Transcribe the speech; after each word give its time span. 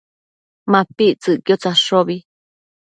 MapictsËquid 0.71 1.59
tsadshobi 1.61 2.17